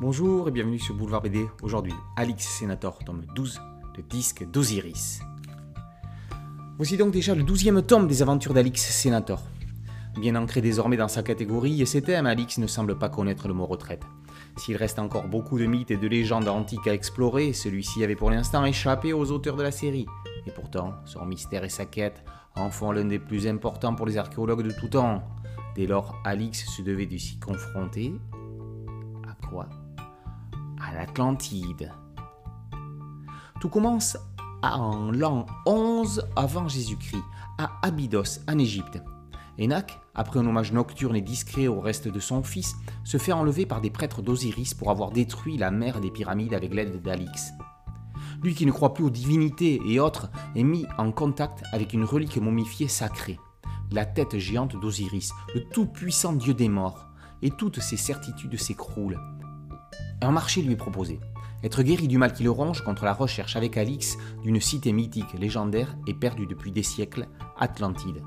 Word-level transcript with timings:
Bonjour 0.00 0.46
et 0.46 0.52
bienvenue 0.52 0.78
sur 0.78 0.94
Boulevard 0.94 1.22
BD. 1.22 1.48
Aujourd'hui, 1.60 1.92
Alix 2.14 2.46
Senator, 2.46 3.00
tome 3.00 3.24
12, 3.34 3.60
le 3.96 4.02
disque 4.04 4.48
d'Osiris. 4.48 5.18
Voici 6.76 6.96
donc 6.96 7.10
déjà 7.10 7.34
le 7.34 7.42
douzième 7.42 7.82
tome 7.82 8.06
des 8.06 8.22
aventures 8.22 8.54
d'Alix 8.54 8.80
Senator. 8.80 9.42
Bien 10.20 10.36
ancré 10.36 10.60
désormais 10.60 10.96
dans 10.96 11.08
sa 11.08 11.24
catégorie 11.24 11.82
et 11.82 11.86
ses 11.86 12.00
thèmes, 12.00 12.26
Alix 12.26 12.58
ne 12.58 12.68
semble 12.68 12.96
pas 12.96 13.08
connaître 13.08 13.48
le 13.48 13.54
mot 13.54 13.66
retraite. 13.66 14.04
S'il 14.56 14.76
reste 14.76 15.00
encore 15.00 15.26
beaucoup 15.26 15.58
de 15.58 15.66
mythes 15.66 15.90
et 15.90 15.96
de 15.96 16.06
légendes 16.06 16.46
antiques 16.46 16.86
à 16.86 16.94
explorer, 16.94 17.52
celui-ci 17.52 18.04
avait 18.04 18.14
pour 18.14 18.30
l'instant 18.30 18.64
échappé 18.64 19.12
aux 19.12 19.32
auteurs 19.32 19.56
de 19.56 19.64
la 19.64 19.72
série. 19.72 20.06
Et 20.46 20.52
pourtant, 20.52 20.94
son 21.06 21.26
mystère 21.26 21.64
et 21.64 21.68
sa 21.68 21.86
quête 21.86 22.22
en 22.54 22.70
font 22.70 22.92
l'un 22.92 23.04
des 23.06 23.18
plus 23.18 23.48
importants 23.48 23.96
pour 23.96 24.06
les 24.06 24.16
archéologues 24.16 24.62
de 24.62 24.70
tout 24.70 24.88
temps. 24.88 25.24
Dès 25.74 25.86
lors, 25.86 26.14
Alix 26.24 26.70
se 26.70 26.82
devait 26.82 27.06
de 27.06 27.18
s'y 27.18 27.40
confronter. 27.40 28.14
À 29.28 29.46
quoi? 29.48 29.68
L'Atlantide. 30.94 31.92
Tout 33.60 33.68
commence 33.68 34.16
en 34.62 35.10
l'an 35.10 35.46
11 35.66 36.26
avant 36.36 36.68
Jésus-Christ, 36.68 37.22
à 37.58 37.70
Abydos, 37.82 38.40
en 38.48 38.58
Égypte. 38.58 39.02
Enoch, 39.60 39.98
après 40.14 40.38
un 40.38 40.46
hommage 40.46 40.72
nocturne 40.72 41.16
et 41.16 41.20
discret 41.20 41.66
au 41.66 41.80
reste 41.80 42.08
de 42.08 42.20
son 42.20 42.42
fils, 42.42 42.76
se 43.04 43.18
fait 43.18 43.32
enlever 43.32 43.66
par 43.66 43.80
des 43.80 43.90
prêtres 43.90 44.22
d'Osiris 44.22 44.74
pour 44.74 44.90
avoir 44.90 45.10
détruit 45.10 45.56
la 45.56 45.70
mer 45.70 46.00
des 46.00 46.10
pyramides 46.10 46.54
avec 46.54 46.72
l'aide 46.72 47.02
d'Alix. 47.02 47.52
Lui 48.42 48.54
qui 48.54 48.66
ne 48.66 48.72
croit 48.72 48.94
plus 48.94 49.04
aux 49.04 49.10
divinités 49.10 49.80
et 49.84 49.98
autres 49.98 50.30
est 50.54 50.62
mis 50.62 50.86
en 50.96 51.10
contact 51.10 51.64
avec 51.72 51.92
une 51.92 52.04
relique 52.04 52.36
momifiée 52.36 52.86
sacrée, 52.86 53.38
la 53.90 54.06
tête 54.06 54.38
géante 54.38 54.76
d'Osiris, 54.80 55.32
le 55.54 55.64
tout-puissant 55.64 56.34
dieu 56.34 56.54
des 56.54 56.68
morts, 56.68 57.06
et 57.42 57.50
toutes 57.50 57.80
ses 57.80 57.96
certitudes 57.96 58.58
s'écroulent. 58.58 59.18
Un 60.22 60.30
marché 60.32 60.62
lui 60.62 60.72
est 60.72 60.76
proposé. 60.76 61.20
Être 61.62 61.82
guéri 61.82 62.08
du 62.08 62.18
mal 62.18 62.32
qui 62.32 62.42
le 62.42 62.50
ronge 62.50 62.82
contre 62.82 63.04
la 63.04 63.12
recherche 63.12 63.56
avec 63.56 63.76
Alix 63.76 64.16
d'une 64.42 64.60
cité 64.60 64.92
mythique, 64.92 65.32
légendaire 65.34 65.96
et 66.06 66.14
perdue 66.14 66.46
depuis 66.46 66.70
des 66.72 66.82
siècles, 66.82 67.26
Atlantide. 67.58 68.22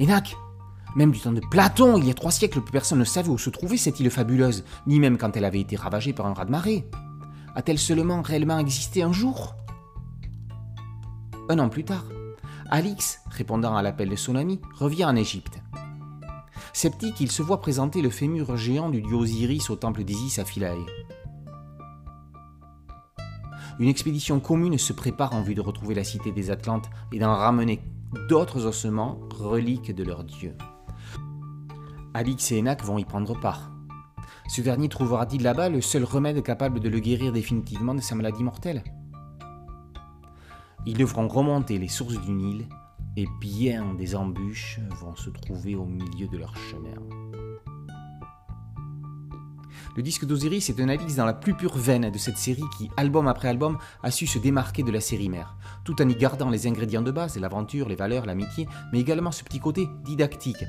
Enac 0.00 0.36
Même 0.96 1.10
du 1.10 1.20
temps 1.20 1.32
de 1.32 1.40
Platon, 1.50 1.96
il 1.96 2.06
y 2.06 2.10
a 2.10 2.14
trois 2.14 2.30
siècles, 2.30 2.60
plus 2.60 2.72
personne 2.72 2.98
ne 2.98 3.04
savait 3.04 3.28
où 3.28 3.38
se 3.38 3.50
trouvait 3.50 3.76
cette 3.76 4.00
île 4.00 4.10
fabuleuse, 4.10 4.64
ni 4.86 5.00
même 5.00 5.18
quand 5.18 5.36
elle 5.36 5.44
avait 5.44 5.60
été 5.60 5.76
ravagée 5.76 6.12
par 6.12 6.26
un 6.26 6.34
raz-de-marée. 6.34 6.88
A-t-elle 7.56 7.78
seulement 7.78 8.22
réellement 8.22 8.58
existé 8.58 9.02
un 9.02 9.12
jour? 9.12 9.54
Un 11.48 11.58
an 11.58 11.68
plus 11.68 11.84
tard, 11.84 12.04
Alix, 12.70 13.20
répondant 13.30 13.76
à 13.76 13.82
l'appel 13.82 14.08
de 14.08 14.16
son 14.16 14.34
ami, 14.34 14.60
revient 14.74 15.04
en 15.04 15.16
Égypte. 15.16 15.60
Sceptique, 16.74 17.20
il 17.20 17.30
se 17.30 17.40
voit 17.40 17.60
présenter 17.60 18.02
le 18.02 18.10
fémur 18.10 18.56
géant 18.56 18.90
du 18.90 19.00
dieu 19.00 19.14
Osiris 19.14 19.70
au 19.70 19.76
temple 19.76 20.02
d'Isis 20.02 20.40
à 20.40 20.44
Philae. 20.44 20.84
Une 23.78 23.88
expédition 23.88 24.40
commune 24.40 24.76
se 24.76 24.92
prépare 24.92 25.34
en 25.34 25.42
vue 25.42 25.54
de 25.54 25.60
retrouver 25.60 25.94
la 25.94 26.02
cité 26.02 26.32
des 26.32 26.50
Atlantes 26.50 26.90
et 27.12 27.20
d'en 27.20 27.32
ramener 27.32 27.80
d'autres 28.28 28.66
ossements, 28.66 29.20
reliques 29.30 29.94
de 29.94 30.02
leur 30.02 30.24
dieu. 30.24 30.56
Alix 32.12 32.50
et 32.50 32.58
Enac 32.58 32.82
vont 32.82 32.98
y 32.98 33.04
prendre 33.04 33.38
part. 33.40 33.70
Ce 34.48 34.60
dernier 34.60 34.88
trouvera-t-il 34.88 35.44
là-bas 35.44 35.68
le 35.68 35.80
seul 35.80 36.02
remède 36.02 36.42
capable 36.42 36.80
de 36.80 36.88
le 36.88 36.98
guérir 36.98 37.32
définitivement 37.32 37.94
de 37.94 38.00
sa 38.00 38.16
maladie 38.16 38.42
mortelle? 38.42 38.82
Ils 40.86 40.98
devront 40.98 41.28
remonter 41.28 41.78
les 41.78 41.88
sources 41.88 42.20
du 42.20 42.32
Nil 42.32 42.66
et 43.16 43.26
bien 43.40 43.94
des 43.94 44.16
embûches 44.16 44.80
vont 45.00 45.14
se 45.14 45.30
trouver 45.30 45.74
au 45.74 45.84
milieu 45.84 46.26
de 46.28 46.36
leur 46.36 46.56
chemin. 46.56 46.94
Le 49.96 50.02
disque 50.02 50.24
d'Osiris 50.24 50.70
est 50.70 50.80
un 50.80 50.88
Alix 50.88 51.14
dans 51.14 51.24
la 51.24 51.34
plus 51.34 51.54
pure 51.54 51.76
veine 51.76 52.10
de 52.10 52.18
cette 52.18 52.36
série 52.36 52.64
qui, 52.76 52.90
album 52.96 53.28
après 53.28 53.46
album, 53.46 53.78
a 54.02 54.10
su 54.10 54.26
se 54.26 54.40
démarquer 54.40 54.82
de 54.82 54.90
la 54.90 55.00
série 55.00 55.28
mère, 55.28 55.56
tout 55.84 56.02
en 56.02 56.08
y 56.08 56.16
gardant 56.16 56.50
les 56.50 56.66
ingrédients 56.66 57.02
de 57.02 57.12
base, 57.12 57.38
l'aventure, 57.38 57.88
les 57.88 57.94
valeurs, 57.94 58.26
l'amitié, 58.26 58.66
mais 58.92 58.98
également 58.98 59.30
ce 59.30 59.44
petit 59.44 59.60
côté 59.60 59.88
didactique. 60.04 60.64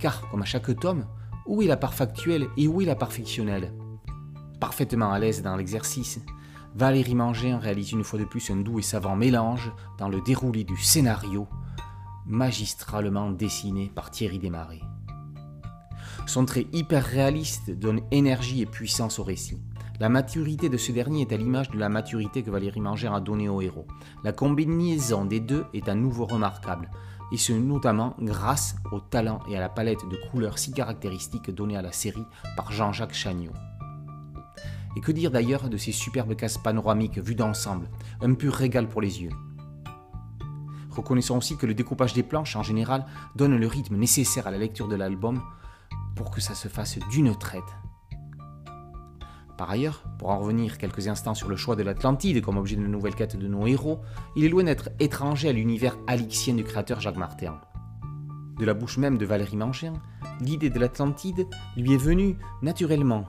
Car, 0.00 0.28
comme 0.28 0.42
à 0.42 0.44
chaque 0.44 0.76
tome, 0.80 1.06
où 1.46 1.62
est 1.62 1.66
la 1.66 1.76
part 1.76 1.94
factuelle 1.94 2.48
et 2.56 2.66
où 2.66 2.80
est 2.80 2.86
la 2.86 2.96
part 2.96 3.12
fictionnelle? 3.12 3.72
Parfaitement 4.58 5.12
à 5.12 5.20
l'aise 5.20 5.42
dans 5.42 5.56
l'exercice, 5.56 6.18
Valérie 6.74 7.14
Mangin 7.14 7.58
réalise 7.58 7.92
une 7.92 8.02
fois 8.02 8.18
de 8.18 8.24
plus 8.24 8.50
un 8.50 8.56
doux 8.56 8.80
et 8.80 8.82
savant 8.82 9.14
mélange 9.14 9.70
dans 9.98 10.08
le 10.08 10.20
déroulé 10.20 10.64
du 10.64 10.76
scénario, 10.76 11.46
magistralement 12.26 13.30
dessiné 13.30 13.90
par 13.94 14.10
Thierry 14.10 14.38
Desmarais. 14.38 14.80
Son 16.26 16.44
trait 16.44 16.66
hyper 16.72 17.04
réaliste 17.04 17.70
donne 17.70 18.00
énergie 18.10 18.62
et 18.62 18.66
puissance 18.66 19.18
au 19.18 19.24
récit. 19.24 19.60
La 20.00 20.08
maturité 20.08 20.68
de 20.68 20.76
ce 20.76 20.90
dernier 20.90 21.22
est 21.22 21.32
à 21.32 21.36
l'image 21.36 21.70
de 21.70 21.78
la 21.78 21.88
maturité 21.88 22.42
que 22.42 22.50
Valérie 22.50 22.80
Mangin 22.80 23.14
a 23.14 23.20
donnée 23.20 23.48
au 23.48 23.60
héros. 23.60 23.86
La 24.24 24.32
combinaison 24.32 25.24
des 25.24 25.40
deux 25.40 25.66
est 25.72 25.88
à 25.88 25.94
nouveau 25.94 26.24
remarquable, 26.24 26.90
et 27.30 27.36
ce 27.36 27.52
notamment 27.52 28.16
grâce 28.20 28.76
au 28.90 29.00
talent 29.00 29.40
et 29.48 29.56
à 29.56 29.60
la 29.60 29.68
palette 29.68 30.08
de 30.08 30.18
couleurs 30.30 30.58
si 30.58 30.72
caractéristiques 30.72 31.50
donnée 31.50 31.76
à 31.76 31.82
la 31.82 31.92
série 31.92 32.26
par 32.56 32.72
Jean-Jacques 32.72 33.14
Chagnot. 33.14 33.52
Et 34.96 35.00
que 35.00 35.12
dire 35.12 35.30
d'ailleurs 35.30 35.68
de 35.68 35.76
ces 35.76 35.92
superbes 35.92 36.34
cases 36.34 36.58
panoramiques 36.58 37.18
vues 37.18 37.34
d'ensemble, 37.34 37.88
un 38.20 38.34
pur 38.34 38.54
régal 38.54 38.88
pour 38.88 39.00
les 39.00 39.22
yeux. 39.22 39.30
Reconnaissons 40.94 41.36
aussi 41.36 41.56
que 41.56 41.66
le 41.66 41.74
découpage 41.74 42.14
des 42.14 42.22
planches 42.22 42.56
en 42.56 42.62
général 42.62 43.04
donne 43.36 43.56
le 43.56 43.66
rythme 43.66 43.96
nécessaire 43.96 44.46
à 44.46 44.50
la 44.50 44.58
lecture 44.58 44.88
de 44.88 44.96
l'album 44.96 45.42
pour 46.14 46.30
que 46.30 46.40
ça 46.40 46.54
se 46.54 46.68
fasse 46.68 46.98
d'une 47.10 47.36
traite. 47.36 47.62
Par 49.56 49.70
ailleurs, 49.70 50.02
pour 50.18 50.30
en 50.30 50.38
revenir 50.38 50.78
quelques 50.78 51.06
instants 51.06 51.34
sur 51.34 51.48
le 51.48 51.56
choix 51.56 51.76
de 51.76 51.82
l'Atlantide 51.82 52.42
comme 52.42 52.56
objet 52.56 52.76
de 52.76 52.82
la 52.82 52.88
nouvelle 52.88 53.14
quête 53.14 53.36
de 53.36 53.46
nos 53.46 53.66
héros, 53.66 54.00
il 54.34 54.44
est 54.44 54.48
loin 54.48 54.64
d'être 54.64 54.90
étranger 54.98 55.48
à 55.48 55.52
l'univers 55.52 55.96
alixien 56.06 56.54
du 56.54 56.64
créateur 56.64 57.00
Jacques 57.00 57.16
Martin. 57.16 57.60
De 58.58 58.64
la 58.64 58.74
bouche 58.74 58.98
même 58.98 59.18
de 59.18 59.26
Valérie 59.26 59.56
Mangin, 59.56 59.94
l'idée 60.40 60.70
de 60.70 60.78
l'Atlantide 60.78 61.46
lui 61.76 61.94
est 61.94 61.98
venue 61.98 62.36
naturellement. 62.62 63.26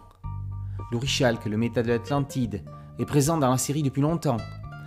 L'orichalque, 0.92 1.46
le 1.46 1.58
méta 1.58 1.84
de 1.84 1.90
l'Atlantide, 1.90 2.64
est 3.00 3.06
présent 3.06 3.38
dans 3.38 3.50
la 3.50 3.58
série 3.58 3.84
depuis 3.84 4.02
longtemps. 4.02 4.38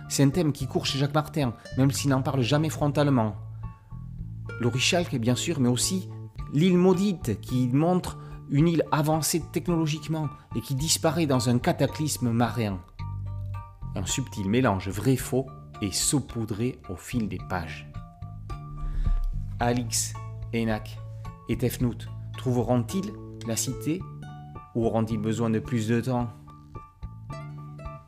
C'est 0.09 0.23
un 0.23 0.29
thème 0.31 0.51
qui 0.51 0.65
court 0.65 0.87
chez 0.87 0.97
Jacques 0.97 1.13
Martin, 1.13 1.53
même 1.77 1.91
s'il 1.91 2.09
n'en 2.09 2.23
parle 2.23 2.41
jamais 2.41 2.69
frontalement. 2.69 3.35
L'orichalque, 4.59 5.15
bien 5.15 5.35
sûr, 5.35 5.59
mais 5.59 5.69
aussi 5.69 6.09
l'île 6.51 6.77
maudite 6.77 7.39
qui 7.41 7.69
montre 7.69 8.17
une 8.49 8.67
île 8.67 8.83
avancée 8.91 9.43
technologiquement 9.51 10.27
et 10.55 10.61
qui 10.61 10.73
disparaît 10.73 11.27
dans 11.27 11.47
un 11.47 11.59
cataclysme 11.59 12.31
marin. 12.31 12.79
Un 13.95 14.05
subtil 14.07 14.49
mélange 14.49 14.89
vrai-faux 14.89 15.45
et 15.81 15.91
saupoudré 15.91 16.79
au 16.89 16.95
fil 16.95 17.29
des 17.29 17.39
pages. 17.47 17.87
Alix, 19.59 20.13
Enak 20.55 20.97
et 21.49 21.57
Tefnout 21.57 22.07
trouveront-ils 22.35 23.13
la 23.45 23.55
cité 23.55 24.01
ou 24.73 24.85
auront-ils 24.85 25.19
besoin 25.19 25.51
de 25.51 25.59
plus 25.59 25.87
de 25.87 26.01
temps? 26.01 26.29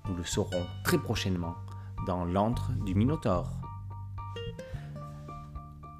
Nous 0.10 0.16
le 0.16 0.24
saurons 0.24 0.66
très 0.84 0.98
prochainement 0.98 1.56
dans 2.06 2.26
l'antre 2.26 2.72
du 2.86 2.96
Minotaure. 2.96 3.50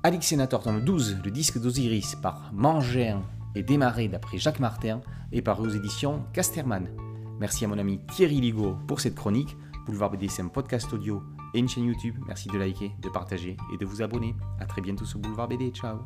Alix 0.04 0.28
Sénator 0.28 0.64
tome 0.64 0.82
12, 0.82 1.20
le 1.24 1.32
disque 1.32 1.60
d'Osiris 1.60 2.16
par 2.16 2.52
Mangin 2.54 3.22
et 3.56 3.64
démarré 3.64 4.08
d'après 4.08 4.38
Jacques 4.38 4.60
Martin 4.60 5.02
et 5.32 5.42
paru 5.42 5.68
aux 5.68 5.72
éditions 5.72 6.24
Casterman. 6.34 6.90
Merci 7.40 7.66
à 7.66 7.68
mon 7.68 7.78
ami 7.78 8.00
Thierry 8.08 8.42
Ligo 8.42 8.76
pour 8.88 9.00
cette 9.00 9.16
chronique. 9.16 9.56
Boulevard 9.86 10.12
BD, 10.12 10.28
c'est 10.28 10.42
un 10.42 10.48
podcast 10.48 10.92
audio 10.94 11.24
et 11.54 11.60
une 11.60 11.70
chaîne 11.70 11.86
YouTube. 11.86 12.16
Merci 12.28 12.50
de 12.50 12.58
liker, 12.58 12.92
de 13.02 13.10
partager 13.10 13.58
et 13.74 13.78
de 13.78 13.86
vous 13.86 14.02
abonner. 14.02 14.36
A 14.60 14.66
très 14.66 14.82
bientôt 14.82 15.06
sur 15.06 15.20
Boulevard 15.20 15.48
BD. 15.48 15.70
Ciao 15.70 16.00